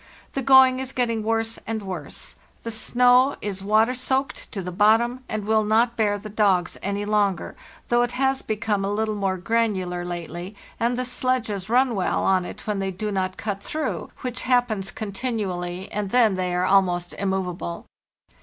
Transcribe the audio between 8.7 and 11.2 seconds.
a little more granular lately, and the